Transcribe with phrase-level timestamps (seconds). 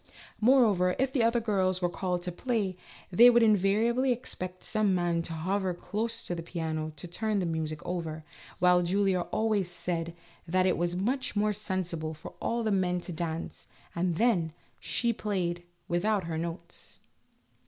[0.39, 2.75] Moreover, if the other girls were called upon to play,
[3.11, 7.45] they would invariably expect some man to hover close to the piano to turn the
[7.45, 8.23] music over,
[8.57, 10.15] while Julia always said
[10.47, 14.53] that it was much more sen sible for all the men to dance, and then,
[14.79, 16.97] she played without her notes.